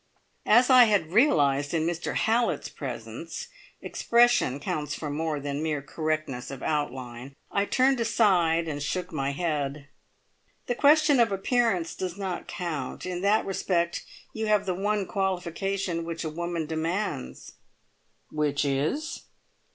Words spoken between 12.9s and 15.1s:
In that respect you have the one